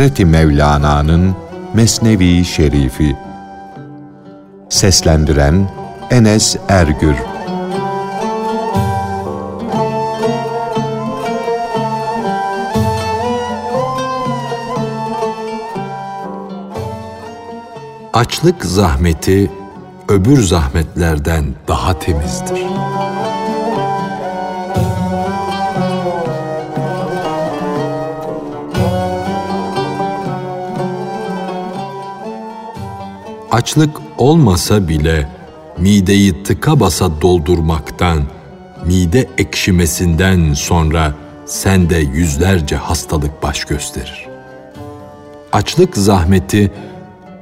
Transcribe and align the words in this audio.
Hazreti 0.00 0.24
Mevlana'nın 0.24 1.36
Mesnevi 1.74 2.44
Şerifi 2.44 3.16
Seslendiren 4.68 5.70
Enes 6.10 6.56
Ergür 6.68 7.14
Açlık 18.12 18.64
zahmeti 18.64 19.50
öbür 20.08 20.42
zahmetlerden 20.42 21.44
daha 21.68 21.98
temizdir. 21.98 22.60
Açlık 33.50 33.90
olmasa 34.18 34.88
bile 34.88 35.28
mideyi 35.78 36.42
tıka 36.42 36.80
basa 36.80 37.20
doldurmaktan, 37.20 38.22
mide 38.86 39.28
ekşimesinden 39.38 40.54
sonra 40.54 41.14
sende 41.46 41.98
yüzlerce 41.98 42.76
hastalık 42.76 43.42
baş 43.42 43.64
gösterir. 43.64 44.26
Açlık 45.52 45.96
zahmeti 45.96 46.70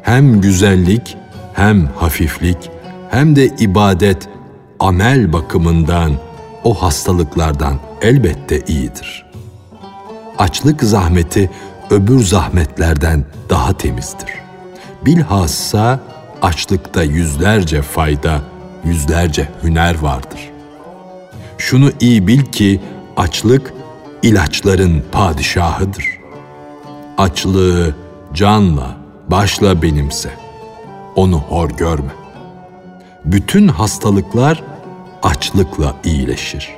hem 0.03 0.41
güzellik 0.41 1.17
hem 1.55 1.87
hafiflik 1.87 2.71
hem 3.11 3.37
de 3.37 3.47
ibadet, 3.47 4.29
amel 4.81 5.33
bakımından 5.33 6.13
o 6.65 6.83
hastalıklardan 6.83 7.79
elbette 8.03 8.61
iyidir. 8.61 9.27
Açlık 10.39 10.83
zahmeti 10.83 11.51
öbür 11.91 12.25
zahmetlerden 12.25 13.25
daha 13.51 13.73
temizdir. 13.73 14.48
Bilhassa 15.05 16.01
açlıkta 16.43 17.03
yüzlerce 17.03 17.83
fayda, 17.83 18.41
yüzlerce 18.85 19.49
hüner 19.63 19.99
vardır. 20.01 20.51
Şunu 21.59 21.91
iyi 22.01 22.27
bil 22.27 22.45
ki 22.45 22.81
açlık 23.17 23.73
ilaçların 24.23 25.05
padişahıdır. 25.13 26.19
Açlığı 27.19 27.95
canla, 28.35 28.97
başla 29.29 29.83
benimse. 29.83 30.31
Onu 31.17 31.39
hor 31.39 31.71
görme. 31.71 32.13
Bütün 33.25 33.69
hastalıklar 33.69 34.63
açlıkla 35.23 35.95
iyileşir. 36.05 36.71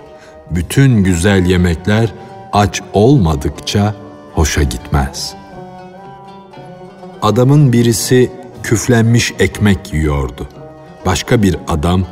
Bütün 0.51 1.05
güzel 1.05 1.47
yemekler 1.47 2.15
aç 2.53 2.83
olmadıkça 2.93 3.95
hoşa 4.35 4.63
gitmez. 4.63 5.40
Adamın 7.23 7.73
birisi 7.73 8.31
küflenmiş 8.63 9.35
ekmek 9.39 9.95
yiyordu. 9.95 10.49
Başka 11.07 11.43
bir 11.43 11.57
adam, 11.69 12.05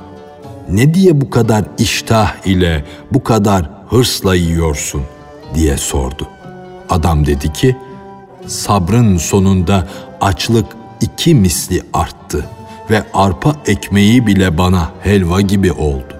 ne 0.69 0.95
diye 0.95 1.20
bu 1.20 1.31
kadar 1.31 1.64
iştah 1.78 2.47
ile, 2.47 2.84
bu 3.12 3.25
kadar 3.25 3.70
hırsla 3.91 4.34
yiyorsun 4.34 5.03
diye 5.55 5.77
sordu. 5.77 6.29
Adam 6.89 7.27
dedi 7.27 7.53
ki, 7.53 7.77
sabrın 8.47 9.17
sonunda 9.17 9.89
açlık 10.20 10.67
iki 11.01 11.34
misli 11.34 11.83
arttı 11.92 12.45
ve 12.90 13.02
arpa 13.14 13.57
ekmeği 13.67 14.27
bile 14.27 14.58
bana 14.58 14.90
helva 15.01 15.40
gibi 15.40 15.73
oldu. 15.73 16.14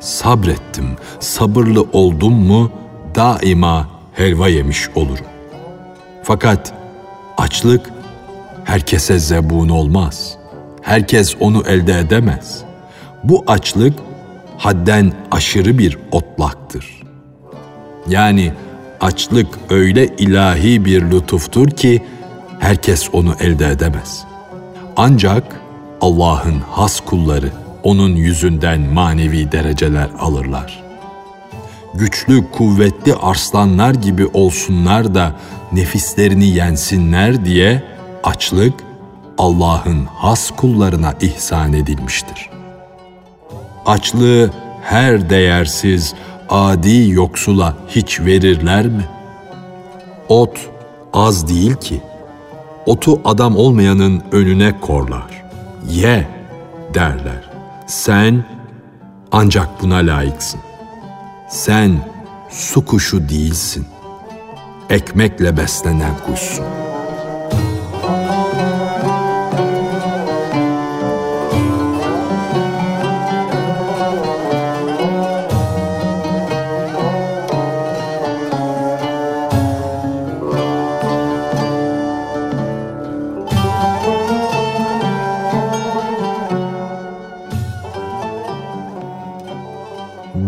Sabrettim, 0.00 0.96
sabırlı 1.20 1.86
oldum 1.92 2.34
mu 2.34 2.70
daima 3.14 3.88
helva 4.12 4.48
yemiş 4.48 4.88
olurum. 4.94 5.26
Fakat 6.22 6.72
açlık 7.36 7.95
herkese 8.66 9.18
zebun 9.18 9.68
olmaz. 9.68 10.36
Herkes 10.82 11.36
onu 11.40 11.62
elde 11.66 11.98
edemez. 11.98 12.62
Bu 13.24 13.44
açlık 13.46 13.94
hadden 14.58 15.12
aşırı 15.30 15.78
bir 15.78 15.98
otlaktır. 16.12 17.02
Yani 18.08 18.52
açlık 19.00 19.46
öyle 19.70 20.06
ilahi 20.06 20.84
bir 20.84 21.10
lütuftur 21.10 21.70
ki 21.70 22.02
herkes 22.60 23.08
onu 23.12 23.34
elde 23.40 23.70
edemez. 23.70 24.24
Ancak 24.96 25.60
Allah'ın 26.00 26.60
has 26.70 27.00
kulları 27.00 27.52
onun 27.82 28.16
yüzünden 28.16 28.80
manevi 28.80 29.52
dereceler 29.52 30.08
alırlar. 30.18 30.82
Güçlü, 31.94 32.50
kuvvetli 32.50 33.14
arslanlar 33.14 33.94
gibi 33.94 34.26
olsunlar 34.26 35.14
da 35.14 35.32
nefislerini 35.72 36.46
yensinler 36.46 37.44
diye 37.44 37.95
açlık 38.26 38.74
Allah'ın 39.38 40.04
has 40.04 40.50
kullarına 40.50 41.14
ihsan 41.20 41.72
edilmiştir. 41.72 42.50
Açlığı 43.86 44.50
her 44.82 45.30
değersiz, 45.30 46.14
adi 46.48 47.10
yoksula 47.10 47.76
hiç 47.88 48.20
verirler 48.20 48.86
mi? 48.86 49.04
Ot 50.28 50.58
az 51.12 51.48
değil 51.48 51.74
ki. 51.74 52.00
Otu 52.86 53.20
adam 53.24 53.56
olmayanın 53.56 54.22
önüne 54.32 54.80
korlar. 54.80 55.44
Ye 55.90 56.28
derler. 56.94 57.50
Sen 57.86 58.44
ancak 59.32 59.82
buna 59.82 59.96
layıksın. 59.96 60.60
Sen 61.48 61.92
su 62.50 62.84
kuşu 62.84 63.28
değilsin. 63.28 63.86
Ekmekle 64.90 65.56
beslenen 65.56 66.12
kuşsun.'' 66.26 66.85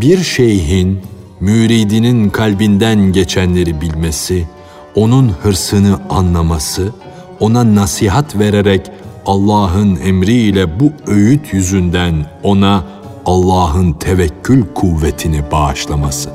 Bir 0.09 0.23
şeyhin 0.23 1.01
müridinin 1.41 2.31
kalbinden 2.31 3.13
geçenleri 3.13 3.81
bilmesi, 3.81 4.47
onun 4.95 5.29
hırsını 5.29 5.99
anlaması, 6.11 6.93
ona 7.41 7.75
nasihat 7.75 8.39
vererek 8.39 8.91
Allah'ın 9.27 9.97
emriyle 9.97 10.81
bu 10.81 10.93
öğüt 11.07 11.53
yüzünden 11.53 12.15
ona 12.43 12.85
Allah'ın 13.27 13.93
tevekkül 13.93 14.65
kuvvetini 14.75 15.43
bağışlaması. 15.51 16.31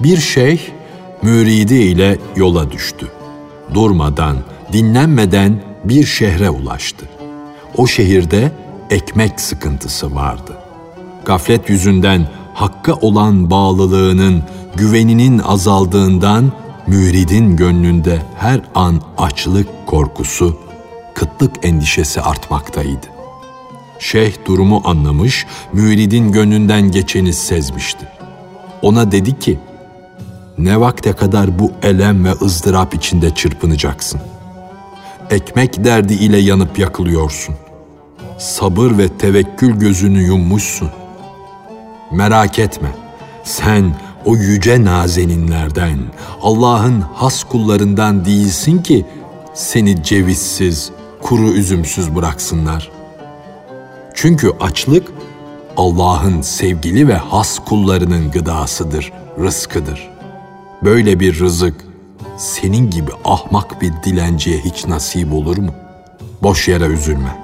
Bir 0.00 0.16
şeyh 0.16 0.60
müridi 1.22 1.74
ile 1.74 2.18
yola 2.36 2.70
düştü. 2.70 3.13
Durmadan, 3.74 4.36
dinlenmeden 4.72 5.62
bir 5.84 6.04
şehre 6.04 6.50
ulaştı. 6.50 7.06
O 7.76 7.86
şehirde 7.86 8.52
ekmek 8.90 9.40
sıkıntısı 9.40 10.14
vardı. 10.14 10.56
Gaflet 11.24 11.70
yüzünden 11.70 12.28
hakka 12.54 12.94
olan 12.94 13.50
bağlılığının, 13.50 14.42
güveninin 14.76 15.38
azaldığından 15.38 16.52
müridin 16.86 17.56
gönlünde 17.56 18.22
her 18.38 18.60
an 18.74 19.00
açlık 19.18 19.86
korkusu, 19.86 20.58
kıtlık 21.14 21.66
endişesi 21.66 22.20
artmaktaydı. 22.20 23.06
Şeyh 23.98 24.32
durumu 24.46 24.82
anlamış, 24.84 25.46
müridin 25.72 26.32
gönlünden 26.32 26.90
geçeni 26.90 27.32
sezmişti. 27.32 28.08
Ona 28.82 29.12
dedi 29.12 29.38
ki, 29.38 29.58
ne 30.58 30.80
vakte 30.80 31.12
kadar 31.12 31.58
bu 31.58 31.72
elem 31.82 32.24
ve 32.24 32.32
ızdırap 32.42 32.94
içinde 32.94 33.34
çırpınacaksın? 33.34 34.20
Ekmek 35.30 35.84
derdi 35.84 36.14
ile 36.14 36.38
yanıp 36.38 36.78
yakılıyorsun. 36.78 37.54
Sabır 38.38 38.98
ve 38.98 39.08
tevekkül 39.08 39.70
gözünü 39.70 40.22
yummuşsun. 40.22 40.90
Merak 42.12 42.58
etme, 42.58 42.88
sen 43.44 43.94
o 44.24 44.36
yüce 44.36 44.84
nazeninlerden, 44.84 45.98
Allah'ın 46.42 47.00
has 47.00 47.44
kullarından 47.44 48.24
değilsin 48.24 48.82
ki 48.82 49.06
seni 49.54 50.02
cevizsiz, 50.02 50.90
kuru 51.22 51.48
üzümsüz 51.50 52.14
bıraksınlar. 52.14 52.90
Çünkü 54.14 54.52
açlık 54.60 55.08
Allah'ın 55.76 56.40
sevgili 56.40 57.08
ve 57.08 57.16
has 57.16 57.58
kullarının 57.58 58.30
gıdasıdır, 58.30 59.12
rızkıdır.'' 59.38 60.13
Böyle 60.84 61.20
bir 61.20 61.38
rızık 61.40 61.74
senin 62.36 62.90
gibi 62.90 63.10
ahmak 63.24 63.82
bir 63.82 63.92
dilenciye 64.04 64.58
hiç 64.58 64.86
nasip 64.86 65.32
olur 65.32 65.58
mu? 65.58 65.74
Boş 66.42 66.68
yere 66.68 66.84
üzülme. 66.84 67.36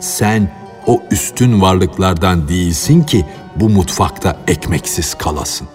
Sen 0.00 0.52
o 0.86 1.02
üstün 1.10 1.60
varlıklardan 1.60 2.48
değilsin 2.48 3.02
ki 3.02 3.26
bu 3.56 3.68
mutfakta 3.68 4.36
ekmeksiz 4.48 5.14
kalasın. 5.14 5.68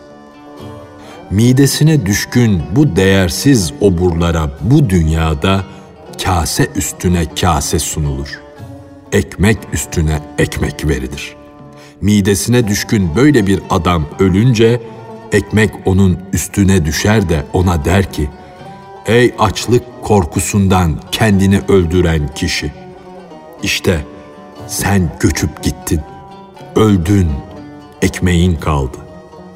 Midesine 1.31 2.05
düşkün 2.05 2.61
bu 2.75 2.95
değersiz 2.95 3.73
oburlara 3.81 4.51
bu 4.61 4.89
dünyada 4.89 5.63
kase 6.23 6.67
üstüne 6.75 7.25
kase 7.41 7.79
sunulur. 7.79 8.39
Ekmek 9.11 9.57
üstüne 9.73 10.19
ekmek 10.37 10.87
verilir. 10.87 11.35
Midesine 12.01 12.67
düşkün 12.67 13.15
böyle 13.15 13.47
bir 13.47 13.59
adam 13.69 14.05
ölünce 14.19 14.81
ekmek 15.33 15.71
onun 15.85 16.19
üstüne 16.33 16.85
düşer 16.85 17.29
de 17.29 17.45
ona 17.53 17.85
der 17.85 18.11
ki, 18.11 18.29
Ey 19.05 19.35
açlık 19.39 19.83
korkusundan 20.03 20.99
kendini 21.11 21.61
öldüren 21.67 22.27
kişi! 22.35 22.71
İşte 23.63 24.05
sen 24.67 25.11
göçüp 25.19 25.63
gittin, 25.63 26.01
öldün, 26.75 27.27
ekmeğin 28.01 28.55
kaldı. 28.55 28.97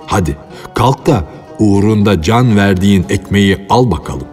Hadi 0.06 0.38
kalk 0.76 1.06
da 1.06 1.24
uğrunda 1.60 2.22
can 2.22 2.58
verdiğin 2.58 3.06
ekmeği 3.10 3.66
al 3.70 3.92
bakalım. 3.92 4.28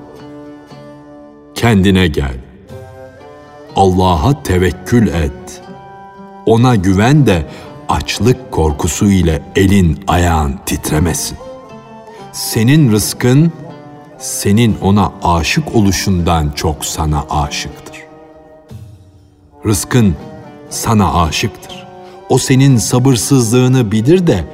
Kendine 1.55 2.07
gel. 2.07 2.35
Allah'a 3.77 4.43
tevekkül 4.43 5.07
et. 5.07 5.63
Ona 6.47 6.75
güven 6.77 7.27
de 7.27 7.47
açlık 7.89 8.53
korkusu 8.53 9.11
ile 9.11 9.43
elin 9.57 10.01
ayağın 10.07 10.59
titremesin. 10.67 11.39
Senin 12.33 12.93
rızkın 12.93 13.53
senin 14.19 14.77
ona 14.83 15.13
aşık 15.23 15.75
oluşundan 15.75 16.51
çok 16.51 16.85
sana 16.85 17.25
aşıktır. 17.31 17.97
Rızkın 19.67 20.15
sana 20.71 21.23
aşıktır. 21.23 21.87
O 22.29 22.39
senin 22.39 22.77
sabırsızlığını 22.77 23.93
bilir 23.93 24.27
de 24.27 24.45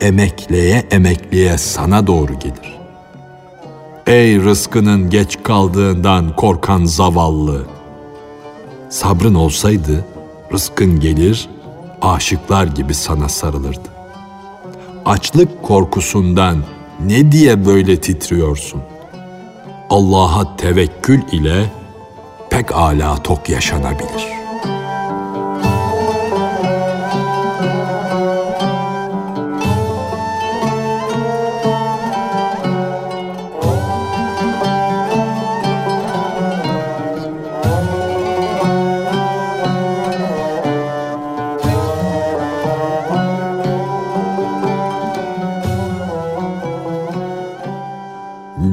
emekleye 0.00 0.84
emekleye 0.90 1.58
sana 1.58 2.06
doğru 2.06 2.38
gelir. 2.38 2.78
Ey 4.06 4.40
rızkının 4.40 5.10
geç 5.10 5.38
kaldığından 5.42 6.36
korkan 6.36 6.84
zavallı! 6.84 7.66
Sabrın 8.90 9.34
olsaydı 9.34 10.04
rızkın 10.52 11.00
gelir, 11.00 11.48
aşıklar 12.02 12.66
gibi 12.66 12.94
sana 12.94 13.28
sarılırdı. 13.28 13.88
Açlık 15.04 15.62
korkusundan 15.62 16.64
ne 17.06 17.32
diye 17.32 17.66
böyle 17.66 18.00
titriyorsun? 18.00 18.82
Allah'a 19.90 20.56
tevekkül 20.56 21.20
ile 21.32 21.72
pek 22.50 22.72
ala 22.72 23.22
tok 23.22 23.48
yaşanabilir.'' 23.48 24.37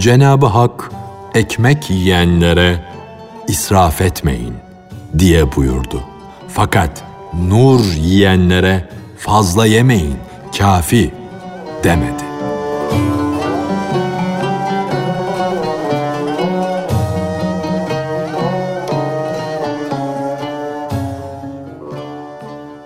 Cenabı 0.05 0.45
Hak 0.45 0.91
ekmek 1.35 1.89
yiyenlere 1.89 2.79
israf 3.47 4.01
etmeyin 4.01 4.53
diye 5.19 5.55
buyurdu. 5.55 6.03
Fakat 6.47 7.03
nur 7.47 7.79
yiyenlere 7.79 8.89
fazla 9.17 9.65
yemeyin, 9.65 10.17
kafi 10.57 11.13
demedi. 11.83 12.23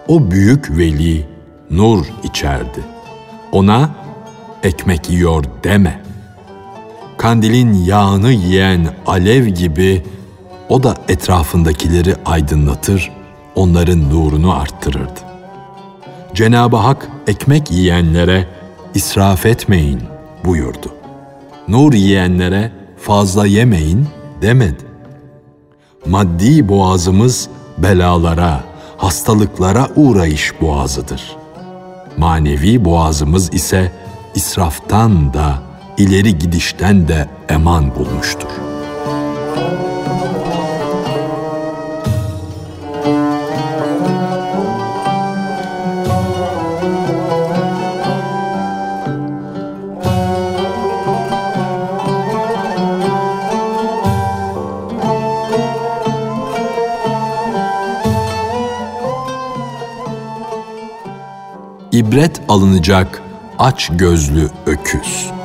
O 0.07 0.31
büyük 0.31 0.77
veli 0.77 1.27
nur 1.69 2.05
içerdi. 2.23 2.83
Ona 3.51 3.89
ekmek 4.63 5.09
yiyor 5.09 5.43
deme.'' 5.63 6.08
Kandilin 7.19 7.73
yağını 7.73 8.31
yiyen 8.31 8.87
alev 9.07 9.45
gibi 9.45 10.03
o 10.69 10.83
da 10.83 10.95
etrafındakileri 11.09 12.15
aydınlatır, 12.25 13.11
onların 13.55 14.09
nurunu 14.09 14.53
arttırırdı. 14.53 15.19
Cenab-ı 16.33 16.75
Hak 16.75 17.09
ekmek 17.27 17.71
yiyenlere 17.71 18.47
israf 18.95 19.45
etmeyin 19.45 20.01
buyurdu. 20.45 20.93
Nur 21.67 21.93
yiyenlere 21.93 22.71
fazla 23.01 23.45
yemeyin 23.45 24.07
demedi. 24.41 24.85
Maddi 26.05 26.69
boğazımız 26.69 27.49
belalara, 27.77 28.63
hastalıklara 28.97 29.87
uğrayış 29.95 30.61
boğazıdır. 30.61 31.37
Manevi 32.17 32.85
boğazımız 32.85 33.53
ise 33.53 33.91
israftan 34.35 35.33
da 35.33 35.68
ileri 35.99 36.37
gidişten 36.37 37.07
de 37.07 37.29
eman 37.49 37.95
bulmuştur. 37.95 38.49
İbret 61.91 62.41
alınacak 62.47 63.21
aç 63.59 63.89
gözlü 63.97 64.49
öküz. 64.65 65.38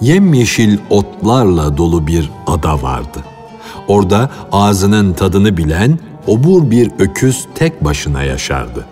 Yemyeşil 0.00 0.78
otlarla 0.90 1.76
dolu 1.76 2.06
bir 2.06 2.30
ada 2.46 2.82
vardı. 2.82 3.24
Orada 3.88 4.30
ağzının 4.52 5.12
tadını 5.12 5.56
bilen 5.56 5.98
obur 6.26 6.70
bir 6.70 6.90
öküz 6.98 7.46
tek 7.54 7.84
başına 7.84 8.22
yaşardı. 8.22 8.86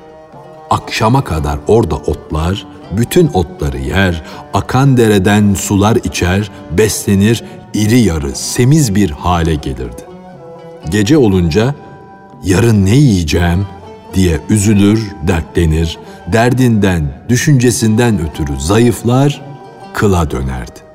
Akşama 0.71 1.25
kadar 1.25 1.59
orada 1.67 1.97
otlar, 1.97 2.67
bütün 2.93 3.31
otları 3.35 3.79
yer, 3.79 4.23
akan 4.55 4.97
dereden 4.97 5.55
sular 5.55 5.97
içer, 5.97 6.51
beslenir, 6.71 7.45
iri 7.75 8.01
yarı, 8.01 8.35
semiz 8.35 8.95
bir 8.95 9.11
hale 9.11 9.55
gelirdi. 9.55 10.03
Gece 10.91 11.19
olunca 11.19 11.75
yarın 12.45 12.87
ne 12.87 12.97
yiyeceğim 12.97 13.67
diye 14.15 14.41
üzülür, 14.51 15.13
dertlenir, 15.29 15.99
derdinden, 16.33 17.23
düşüncesinden 17.29 18.21
ötürü 18.29 18.61
zayıflar, 18.61 19.43
kıla 19.95 20.31
dönerdi. 20.31 20.86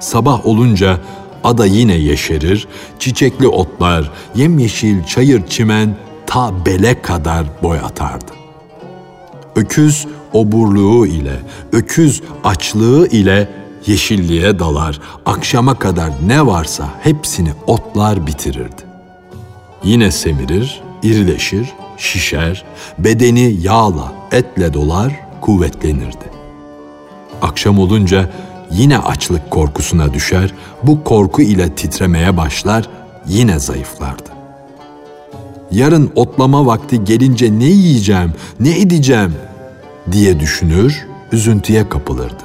Sabah 0.00 0.46
olunca 0.46 1.00
ada 1.44 1.66
yine 1.66 1.94
yeşerir, 1.94 2.68
çiçekli 2.98 3.48
otlar, 3.48 4.10
yemyeşil 4.34 5.04
çayır 5.04 5.46
çimen 5.46 5.96
ta 6.26 6.66
bele 6.66 7.02
kadar 7.02 7.44
boy 7.62 7.78
atardı. 7.78 8.32
Öküz 9.56 10.06
oburluğu 10.32 11.06
ile, 11.06 11.36
öküz 11.72 12.22
açlığı 12.44 13.08
ile 13.08 13.48
yeşilliğe 13.86 14.58
dalar, 14.58 15.00
akşama 15.26 15.78
kadar 15.78 16.10
ne 16.26 16.46
varsa 16.46 16.88
hepsini 17.02 17.50
otlar 17.66 18.26
bitirirdi. 18.26 18.82
Yine 19.84 20.10
semirir, 20.10 20.82
irileşir, 21.02 21.68
şişer, 21.96 22.64
bedeni 22.98 23.56
yağla, 23.62 24.12
etle 24.32 24.74
dolar, 24.74 25.12
kuvvetlenirdi. 25.40 26.26
Akşam 27.42 27.78
olunca 27.78 28.30
yine 28.70 28.98
açlık 28.98 29.50
korkusuna 29.50 30.14
düşer, 30.14 30.54
bu 30.82 31.04
korku 31.04 31.42
ile 31.42 31.74
titremeye 31.74 32.36
başlar, 32.36 32.88
yine 33.28 33.58
zayıflardı. 33.58 34.30
Yarın 35.70 36.10
otlama 36.14 36.66
vakti 36.66 37.04
gelince 37.04 37.58
ne 37.58 37.64
yiyeceğim, 37.64 38.32
ne 38.60 38.80
edeceğim 38.80 39.34
diye 40.12 40.40
düşünür, 40.40 41.06
üzüntüye 41.32 41.88
kapılırdı. 41.88 42.42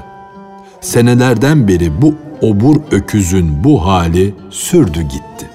Senelerden 0.81 1.67
beri 1.67 2.01
bu 2.01 2.15
obur 2.41 2.75
öküzün 2.91 3.63
bu 3.63 3.85
hali 3.85 4.35
sürdü 4.49 5.01
gitti. 5.01 5.49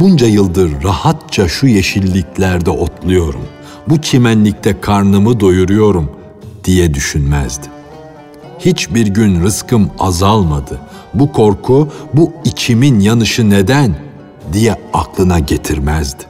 Bunca 0.00 0.26
yıldır 0.26 0.84
rahatça 0.84 1.48
şu 1.48 1.66
yeşilliklerde 1.66 2.70
otluyorum, 2.70 3.42
bu 3.88 4.00
çimenlikte 4.02 4.80
karnımı 4.80 5.40
doyuruyorum 5.40 6.10
diye 6.64 6.94
düşünmezdi 6.94 7.75
hiçbir 8.58 9.06
gün 9.06 9.42
rızkım 9.42 9.90
azalmadı. 9.98 10.80
Bu 11.14 11.32
korku, 11.32 11.88
bu 12.14 12.32
içimin 12.44 13.00
yanışı 13.00 13.50
neden 13.50 13.96
diye 14.52 14.76
aklına 14.92 15.38
getirmezdi. 15.38 16.22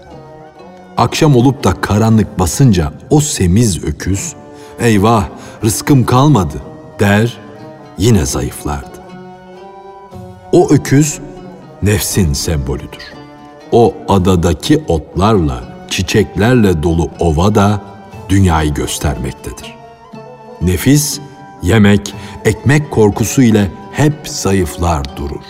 Akşam 0.97 1.37
olup 1.37 1.65
da 1.65 1.73
karanlık 1.81 2.39
basınca 2.39 2.93
o 3.11 3.21
semiz 3.21 3.85
öküz, 3.85 4.33
eyvah 4.81 5.25
rızkım 5.65 6.05
kalmadı 6.05 6.63
der, 7.01 7.39
yine 7.99 8.27
zayıflardı. 8.27 8.97
O 10.53 10.71
öküz 10.71 11.19
nefsin 11.83 12.33
sembolüdür. 12.33 13.03
O 13.73 13.95
adadaki 14.09 14.85
otlarla, 14.89 15.65
çiçeklerle 15.91 16.83
dolu 16.83 17.11
ova 17.19 17.55
da 17.55 17.81
dünyayı 18.29 18.75
göstermektedir. 18.75 19.75
Nefis, 20.63 21.21
yemek, 21.63 22.15
ekmek 22.45 22.91
korkusu 22.91 23.43
ile 23.43 23.71
hep 23.93 24.15
zayıflar 24.25 25.17
durur. 25.17 25.45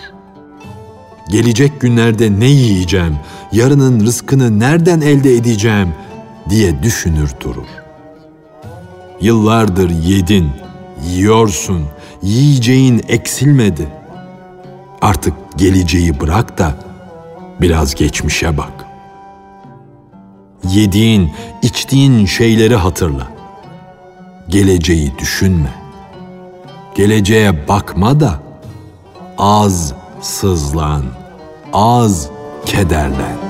Gelecek 1.29 1.81
günlerde 1.81 2.39
ne 2.39 2.45
yiyeceğim, 2.45 3.15
yarının 3.51 4.05
rızkını 4.05 4.59
nereden 4.59 5.01
elde 5.01 5.35
edeceğim 5.35 5.93
diye 6.49 6.83
düşünür 6.83 7.31
durur. 7.41 7.67
Yıllardır 9.21 9.89
yedin, 9.89 10.49
yiyorsun, 11.09 11.85
yiyeceğin 12.23 13.01
eksilmedi. 13.07 13.87
Artık 15.01 15.33
geleceği 15.57 16.19
bırak 16.19 16.57
da 16.57 16.75
biraz 17.61 17.95
geçmişe 17.95 18.57
bak. 18.57 18.85
Yediğin, 20.69 21.31
içtiğin 21.61 22.25
şeyleri 22.25 22.75
hatırla. 22.75 23.27
Geleceği 24.49 25.13
düşünme. 25.17 25.86
Geleceğe 26.97 27.67
bakma 27.67 28.19
da 28.19 28.39
az 29.37 29.93
sızlan, 30.21 31.03
az 31.73 32.29
kederlen. 32.65 33.46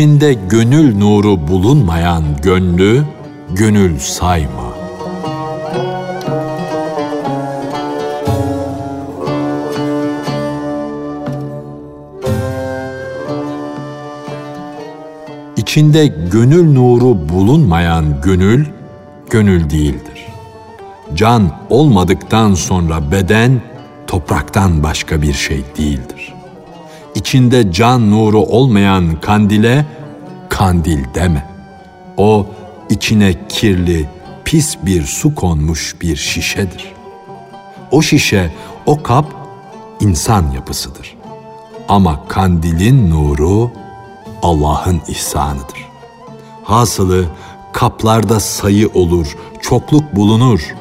İçinde 0.00 0.34
gönül 0.48 0.96
nuru 0.96 1.48
bulunmayan 1.48 2.24
gönlü 2.42 3.04
gönül 3.50 3.98
sayma. 3.98 4.74
İçinde 15.56 16.06
gönül 16.06 16.72
nuru 16.74 17.28
bulunmayan 17.28 18.20
gönül, 18.22 18.66
gönül 19.30 19.70
değildir. 19.70 20.26
Can 21.14 21.52
olmadıktan 21.70 22.54
sonra 22.54 23.12
beden, 23.12 23.62
topraktan 24.06 24.82
başka 24.82 25.22
bir 25.22 25.32
şey 25.32 25.64
değildir 25.78 26.39
içinde 27.14 27.72
can 27.72 28.10
nuru 28.10 28.40
olmayan 28.40 29.20
kandile 29.20 29.86
kandil 30.48 31.04
deme. 31.14 31.46
O 32.16 32.46
içine 32.90 33.46
kirli, 33.48 34.08
pis 34.44 34.76
bir 34.82 35.02
su 35.02 35.34
konmuş 35.34 35.96
bir 36.00 36.16
şişedir. 36.16 36.92
O 37.90 38.02
şişe, 38.02 38.50
o 38.86 39.02
kap 39.02 39.26
insan 40.00 40.50
yapısıdır. 40.50 41.16
Ama 41.88 42.28
kandilin 42.28 43.10
nuru 43.10 43.70
Allah'ın 44.42 45.00
ihsanıdır. 45.08 45.88
Hasılı 46.64 47.24
kaplarda 47.72 48.40
sayı 48.40 48.88
olur, 48.94 49.36
çokluk 49.60 50.16
bulunur 50.16 50.74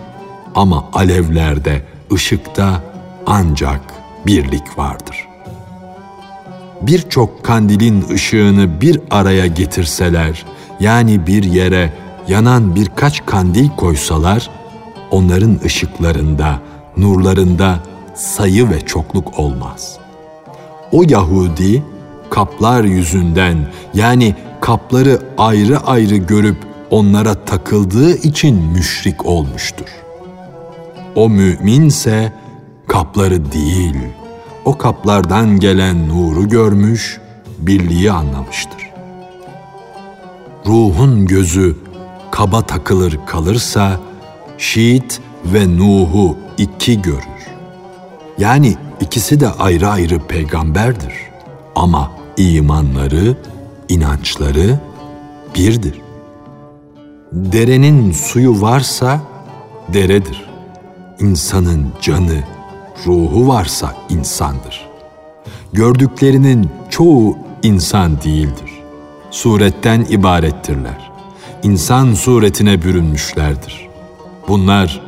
ama 0.55 0.89
alevlerde, 0.93 1.85
ışıkta 2.13 2.83
ancak 3.25 3.81
birlik 4.25 4.77
vardır 4.77 5.28
birçok 6.81 7.43
kandilin 7.43 8.05
ışığını 8.09 8.81
bir 8.81 8.99
araya 9.11 9.47
getirseler, 9.47 10.45
yani 10.79 11.27
bir 11.27 11.43
yere 11.43 11.93
yanan 12.27 12.75
birkaç 12.75 13.25
kandil 13.25 13.69
koysalar, 13.69 14.49
onların 15.11 15.59
ışıklarında, 15.65 16.59
nurlarında 16.97 17.79
sayı 18.15 18.69
ve 18.69 18.81
çokluk 18.81 19.39
olmaz. 19.39 19.97
O 20.91 21.03
Yahudi 21.07 21.83
kaplar 22.29 22.83
yüzünden 22.83 23.57
yani 23.93 24.35
kapları 24.61 25.21
ayrı 25.37 25.79
ayrı 25.79 26.15
görüp 26.15 26.57
onlara 26.89 27.45
takıldığı 27.45 28.17
için 28.17 28.55
müşrik 28.55 29.25
olmuştur. 29.25 29.87
O 31.15 31.29
müminse 31.29 32.33
kapları 32.87 33.51
değil.'' 33.51 34.18
O 34.65 34.77
kaplardan 34.77 35.59
gelen 35.59 36.09
nuru 36.09 36.49
görmüş, 36.49 37.19
birliği 37.59 38.11
anlamıştır. 38.11 38.89
Ruhun 40.65 41.25
gözü 41.25 41.75
kaba 42.31 42.61
takılır 42.61 43.19
kalırsa, 43.27 43.99
Şiit 44.57 45.21
ve 45.45 45.77
Nuh'u 45.77 46.37
iki 46.57 47.01
görür. 47.01 47.23
Yani 48.37 48.75
ikisi 49.01 49.39
de 49.39 49.49
ayrı 49.49 49.87
ayrı 49.87 50.19
peygamberdir. 50.19 51.13
Ama 51.75 52.11
imanları, 52.37 53.37
inançları 53.89 54.79
birdir. 55.55 56.01
Derenin 57.31 58.11
suyu 58.11 58.61
varsa 58.61 59.21
deredir. 59.93 60.49
İnsanın 61.19 61.87
canı, 62.01 62.43
ruhu 63.05 63.47
varsa 63.47 63.95
insandır. 64.09 64.89
Gördüklerinin 65.73 66.69
çoğu 66.89 67.37
insan 67.63 68.21
değildir. 68.21 68.71
Suretten 69.31 70.05
ibarettirler. 70.09 71.11
İnsan 71.63 72.13
suretine 72.13 72.81
bürünmüşlerdir. 72.81 73.89
Bunlar 74.47 75.01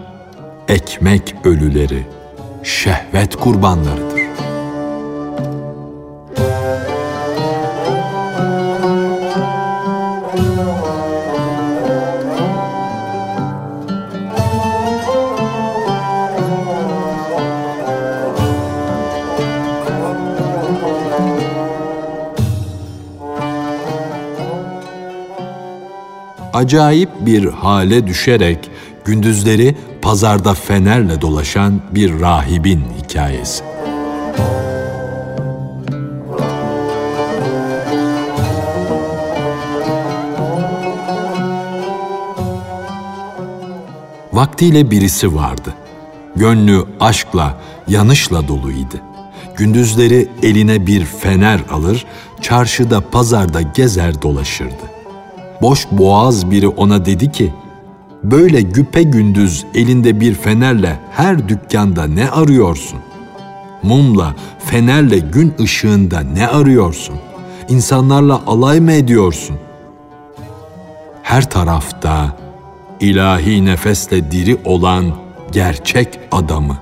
ekmek 0.68 1.36
ölüleri, 1.44 2.08
şehvet 2.64 3.36
kurbanlarıdır. 3.36 4.11
Acayip 26.62 27.10
bir 27.20 27.46
hale 27.46 28.08
düşerek 28.08 28.60
gündüzleri 29.06 29.76
pazarda 30.02 30.54
fenerle 30.54 31.22
dolaşan 31.22 31.82
bir 31.92 32.20
rahibin 32.20 32.84
hikayesi. 33.04 33.64
Vaktiyle 44.34 44.92
birisi 44.92 45.36
vardı. 45.36 45.74
Gönlü 46.36 46.84
aşkla, 47.00 47.58
yanışla 47.88 48.48
doluydu. 48.48 48.98
Gündüzleri 49.58 50.28
eline 50.44 50.88
bir 50.88 51.06
fener 51.06 51.60
alır, 51.72 52.06
çarşıda, 52.42 53.02
pazarda 53.02 53.62
gezer 53.62 54.22
dolaşırdı 54.22 54.91
boş 55.62 55.88
boğaz 55.92 56.52
biri 56.52 56.68
ona 56.68 57.06
dedi 57.06 57.32
ki, 57.32 57.54
böyle 58.24 58.62
güpe 58.62 59.04
gündüz 59.04 59.66
elinde 59.76 60.20
bir 60.20 60.34
fenerle 60.34 61.00
her 61.12 61.50
dükkanda 61.50 62.04
ne 62.04 62.30
arıyorsun? 62.30 63.00
Mumla, 63.84 64.36
fenerle 64.60 65.20
gün 65.20 65.54
ışığında 65.60 66.20
ne 66.20 66.48
arıyorsun? 66.48 67.16
İnsanlarla 67.70 68.42
alay 68.48 68.80
mı 68.80 68.92
ediyorsun? 68.92 69.58
Her 71.24 71.50
tarafta 71.50 72.38
ilahi 73.00 73.66
nefesle 73.66 74.32
diri 74.32 74.58
olan 74.66 75.06
gerçek 75.52 76.20
adamı, 76.32 76.78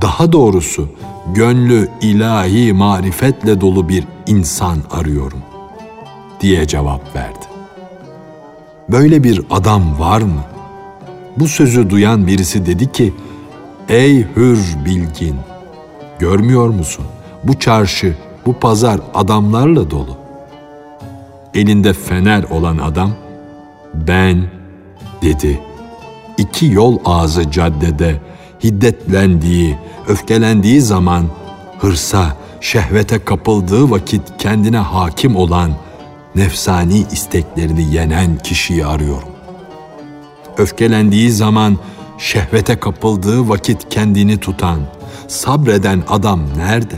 daha 0.00 0.32
doğrusu 0.32 0.88
gönlü 1.34 1.88
ilahi 2.00 2.72
marifetle 2.72 3.60
dolu 3.60 3.88
bir 3.88 4.04
insan 4.26 4.78
arıyorum 4.90 5.42
diye 6.40 6.66
cevap 6.66 7.16
verdi. 7.16 7.53
Böyle 8.88 9.24
bir 9.24 9.40
adam 9.50 9.98
var 9.98 10.20
mı? 10.20 10.44
Bu 11.36 11.48
sözü 11.48 11.90
duyan 11.90 12.26
birisi 12.26 12.66
dedi 12.66 12.92
ki, 12.92 13.14
Ey 13.88 14.26
hür 14.36 14.58
bilgin! 14.84 15.36
Görmüyor 16.18 16.68
musun? 16.68 17.04
Bu 17.44 17.58
çarşı, 17.58 18.14
bu 18.46 18.54
pazar 18.54 19.00
adamlarla 19.14 19.90
dolu. 19.90 20.16
Elinde 21.54 21.92
fener 21.92 22.42
olan 22.42 22.78
adam, 22.78 23.10
ben 23.94 24.44
dedi. 25.22 25.60
İki 26.38 26.66
yol 26.66 26.98
ağzı 27.04 27.50
caddede 27.50 28.20
hiddetlendiği, 28.64 29.78
öfkelendiği 30.08 30.80
zaman 30.80 31.24
hırsa, 31.78 32.36
şehvete 32.60 33.24
kapıldığı 33.24 33.90
vakit 33.90 34.22
kendine 34.38 34.78
hakim 34.78 35.36
olan, 35.36 35.70
nefsani 36.34 37.06
isteklerini 37.12 37.94
yenen 37.94 38.38
kişiyi 38.38 38.86
arıyorum. 38.86 39.28
Öfkelendiği 40.58 41.30
zaman 41.30 41.78
şehvete 42.18 42.80
kapıldığı 42.80 43.48
vakit 43.48 43.88
kendini 43.90 44.38
tutan, 44.38 44.80
sabreden 45.28 46.02
adam 46.08 46.40
nerede? 46.56 46.94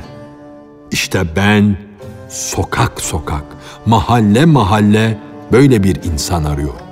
İşte 0.91 1.37
ben 1.37 1.77
sokak 2.29 3.01
sokak, 3.01 3.45
mahalle 3.87 4.45
mahalle 4.45 5.19
böyle 5.53 5.83
bir 5.83 6.05
insan 6.05 6.45
arıyorum. 6.45 6.87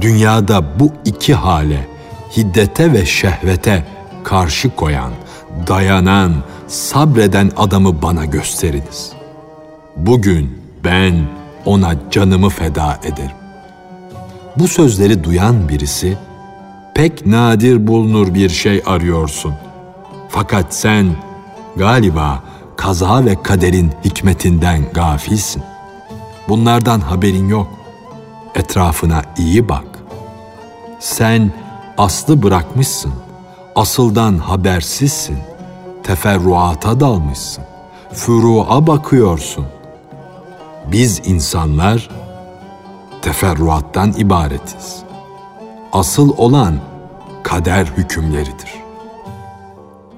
Dünyada 0.00 0.80
bu 0.80 0.92
iki 1.04 1.34
hale, 1.34 1.86
hiddete 2.36 2.92
ve 2.92 3.06
şehvete 3.06 3.84
karşı 4.24 4.76
koyan, 4.76 5.12
dayanan, 5.66 6.32
sabreden 6.68 7.50
adamı 7.56 8.02
bana 8.02 8.24
gösteriniz. 8.24 9.12
Bugün 9.96 10.63
ben 10.84 11.26
ona 11.64 12.10
canımı 12.10 12.48
feda 12.48 12.98
ederim. 13.04 13.36
Bu 14.56 14.68
sözleri 14.68 15.24
duyan 15.24 15.68
birisi, 15.68 16.18
pek 16.94 17.26
nadir 17.26 17.86
bulunur 17.86 18.34
bir 18.34 18.48
şey 18.48 18.82
arıyorsun. 18.86 19.54
Fakat 20.28 20.74
sen 20.74 21.06
galiba 21.76 22.42
kaza 22.76 23.24
ve 23.24 23.42
kaderin 23.42 23.92
hikmetinden 24.04 24.82
gafilsin. 24.94 25.62
Bunlardan 26.48 27.00
haberin 27.00 27.48
yok. 27.48 27.68
Etrafına 28.54 29.22
iyi 29.38 29.68
bak. 29.68 29.84
Sen 31.00 31.52
aslı 31.98 32.42
bırakmışsın. 32.42 33.12
Asıldan 33.74 34.38
habersizsin. 34.38 35.38
Teferruata 36.02 37.00
dalmışsın. 37.00 37.64
Furu'a 38.12 38.86
bakıyorsun. 38.86 39.66
Biz 40.92 41.22
insanlar 41.24 42.08
teferruattan 43.22 44.12
ibaretiz. 44.12 44.96
Asıl 45.92 46.34
olan 46.36 46.78
kader 47.42 47.86
hükümleridir. 47.96 48.74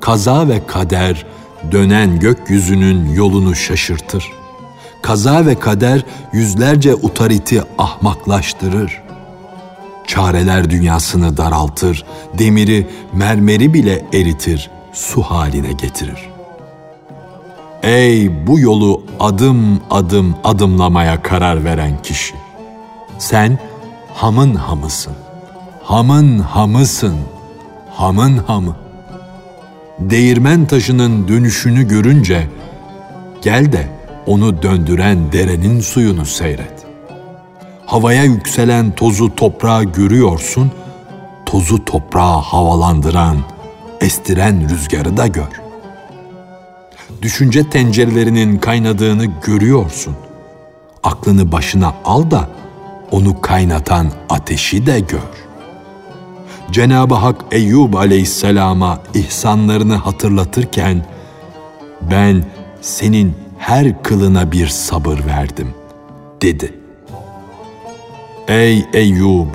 Kaza 0.00 0.48
ve 0.48 0.66
kader 0.66 1.26
dönen 1.72 2.20
gökyüzünün 2.20 3.08
yolunu 3.12 3.54
şaşırtır. 3.54 4.32
Kaza 5.02 5.46
ve 5.46 5.58
kader 5.58 6.04
yüzlerce 6.32 6.94
utariti 6.94 7.62
ahmaklaştırır. 7.78 9.02
Çareler 10.06 10.70
dünyasını 10.70 11.36
daraltır, 11.36 12.04
demiri, 12.38 12.86
mermeri 13.12 13.74
bile 13.74 14.06
eritir, 14.12 14.70
su 14.92 15.22
haline 15.22 15.72
getirir. 15.72 16.35
Ey 17.82 18.46
bu 18.46 18.60
yolu 18.60 19.02
adım 19.20 19.80
adım 19.90 20.34
adımlamaya 20.44 21.22
karar 21.22 21.64
veren 21.64 22.02
kişi! 22.02 22.34
Sen 23.18 23.58
hamın 24.14 24.54
hamısın. 24.54 25.12
Hamın 25.82 26.38
hamısın. 26.38 27.16
Hamın 27.94 28.36
hamı. 28.36 28.76
Değirmen 29.98 30.66
taşının 30.66 31.28
dönüşünü 31.28 31.88
görünce 31.88 32.48
gel 33.42 33.72
de 33.72 33.88
onu 34.26 34.62
döndüren 34.62 35.32
derenin 35.32 35.80
suyunu 35.80 36.26
seyret. 36.26 36.86
Havaya 37.86 38.24
yükselen 38.24 38.90
tozu 38.90 39.34
toprağa 39.36 39.82
görüyorsun, 39.82 40.70
tozu 41.46 41.84
toprağa 41.84 42.40
havalandıran, 42.40 43.36
estiren 44.00 44.68
rüzgarı 44.68 45.16
da 45.16 45.26
gör. 45.26 45.65
Düşünce 47.26 47.70
tencerelerinin 47.70 48.58
kaynadığını 48.58 49.24
görüyorsun. 49.24 50.16
Aklını 51.02 51.52
başına 51.52 51.94
al 52.04 52.30
da 52.30 52.48
onu 53.10 53.40
kaynatan 53.40 54.10
ateşi 54.28 54.86
de 54.86 55.00
gör. 55.00 55.18
Cenab-ı 56.70 57.14
Hak 57.14 57.44
Eyyub 57.50 57.94
aleyhisselama 57.94 59.00
ihsanlarını 59.14 59.94
hatırlatırken, 59.94 61.06
ben 62.10 62.44
senin 62.80 63.34
her 63.58 64.02
kılına 64.02 64.52
bir 64.52 64.66
sabır 64.66 65.26
verdim, 65.26 65.74
dedi. 66.42 66.74
Ey 68.48 68.84
Eyyub! 68.92 69.48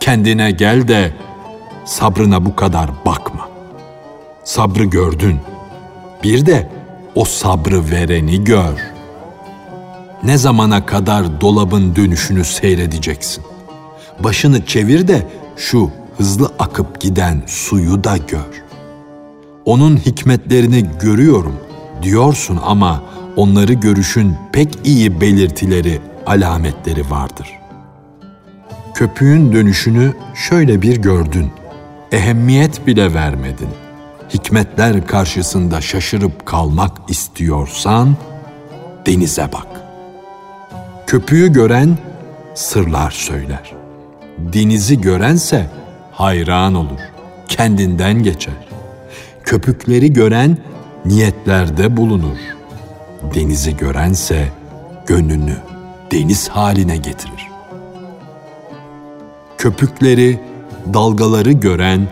Kendine 0.00 0.50
gel 0.50 0.88
de 0.88 1.12
sabrına 1.84 2.46
bu 2.46 2.56
kadar 2.56 2.90
bakma. 3.06 3.48
Sabrı 4.44 4.84
gördün. 4.84 5.38
Bir 6.22 6.46
de 6.46 6.77
o 7.18 7.24
sabrı 7.24 7.90
vereni 7.90 8.44
gör.'' 8.44 8.98
ne 10.22 10.38
zamana 10.38 10.86
kadar 10.86 11.40
dolabın 11.40 11.96
dönüşünü 11.96 12.44
seyredeceksin? 12.44 13.44
Başını 14.20 14.66
çevir 14.66 15.08
de 15.08 15.26
şu 15.56 15.90
hızlı 16.18 16.52
akıp 16.58 17.00
giden 17.00 17.42
suyu 17.46 18.04
da 18.04 18.16
gör. 18.16 18.62
Onun 19.64 19.96
hikmetlerini 19.96 20.86
görüyorum 21.00 21.56
diyorsun 22.02 22.58
ama 22.64 23.02
onları 23.36 23.72
görüşün 23.72 24.36
pek 24.52 24.78
iyi 24.84 25.20
belirtileri, 25.20 26.00
alametleri 26.26 27.10
vardır. 27.10 27.48
Köpüğün 28.94 29.52
dönüşünü 29.52 30.12
şöyle 30.34 30.82
bir 30.82 30.96
gördün. 30.96 31.50
Ehemmiyet 32.12 32.86
bile 32.86 33.14
vermedin. 33.14 33.68
Hikmetler 34.34 35.06
karşısında 35.06 35.80
şaşırıp 35.80 36.46
kalmak 36.46 36.92
istiyorsan 37.08 38.16
denize 39.06 39.48
bak. 39.52 39.66
Köpüğü 41.06 41.52
gören 41.52 41.98
sırlar 42.54 43.10
söyler. 43.10 43.72
Denizi 44.38 45.00
görense 45.00 45.66
hayran 46.12 46.74
olur, 46.74 47.00
kendinden 47.48 48.22
geçer. 48.22 48.54
Köpükleri 49.44 50.12
gören 50.12 50.58
niyetlerde 51.04 51.96
bulunur. 51.96 52.36
Denizi 53.34 53.76
görense 53.76 54.48
gönlünü 55.06 55.56
deniz 56.12 56.48
haline 56.48 56.96
getirir. 56.96 57.48
Köpükleri, 59.58 60.40
dalgaları 60.94 61.52
gören 61.52 62.08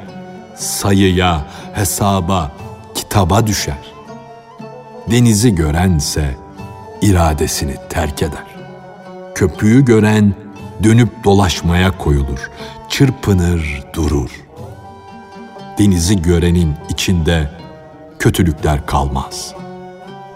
sayıya, 0.57 1.47
hesaba, 1.77 2.53
kitaba 2.95 3.47
düşer. 3.47 3.95
Denizi 5.11 5.55
görense 5.55 6.37
iradesini 7.03 7.75
terk 7.89 8.23
eder 8.23 8.57
köpüğü 9.37 9.85
gören 9.85 10.35
dönüp 10.83 11.25
dolaşmaya 11.25 11.99
koyulur, 11.99 12.51
çırpınır 12.89 13.85
durur. 13.93 14.31
Denizi 15.79 16.23
görenin 16.23 16.75
içinde 16.89 17.51
kötülükler 18.19 18.87
kalmaz. 18.87 19.55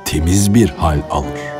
Temiz 0.04 0.54
bir 0.54 0.68
hal 0.68 0.98
alır. 1.10 1.59